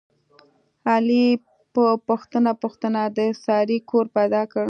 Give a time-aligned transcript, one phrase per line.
[0.91, 1.25] علي
[1.73, 4.59] په پوښته پوښتنه د سارې کور پیدا کړ.